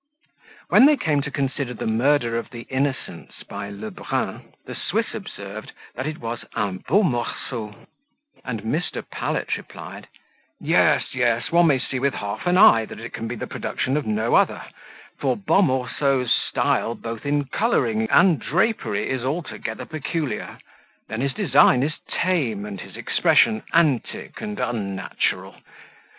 When 0.69 0.87
they 0.87 0.97
came 0.97 1.21
to 1.21 1.29
consider 1.29 1.75
the 1.75 1.85
Murder 1.85 2.35
of 2.35 2.49
the 2.49 2.61
Innocents 2.71 3.43
by 3.43 3.69
Le 3.69 3.91
Brun, 3.91 4.51
the 4.65 4.73
Swiss 4.73 5.13
observed, 5.13 5.73
that 5.93 6.07
it 6.07 6.17
was 6.17 6.43
un 6.55 6.79
beau 6.87 7.03
morceau, 7.03 7.85
and 8.43 8.63
Mr. 8.63 9.07
Pallet 9.07 9.55
replied, 9.57 10.07
"Yes, 10.59 11.13
yes, 11.13 11.51
one 11.51 11.67
may 11.67 11.77
see 11.77 11.99
with 11.99 12.15
half 12.15 12.47
an 12.47 12.57
eye, 12.57 12.85
that 12.85 12.99
it 12.99 13.13
can 13.13 13.27
be 13.27 13.35
the 13.35 13.45
production 13.45 13.95
of 13.95 14.07
no 14.07 14.33
other; 14.33 14.63
for 15.19 15.37
Bomorso's 15.37 16.33
style 16.33 16.95
both 16.95 17.23
in 17.23 17.45
colouring 17.45 18.09
and 18.09 18.39
drapery, 18.39 19.07
is 19.07 19.23
altogether 19.23 19.85
peculiar: 19.85 20.57
then 21.09 21.21
his 21.21 21.33
design 21.35 21.83
is 21.83 21.99
tame, 22.09 22.65
and 22.65 22.81
his 22.81 22.97
expression 22.97 23.61
antic 23.71 24.41
and 24.41 24.59
unnatural. 24.59 25.57